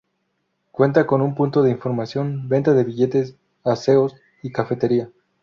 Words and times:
Cuenta 0.71 1.05
con 1.05 1.35
punto 1.35 1.61
de 1.61 1.69
información, 1.69 2.49
venta 2.49 2.73
de 2.73 2.83
billetes, 2.83 3.35
aseos 3.63 4.15
y 4.41 4.51
cafetería. 4.51 5.11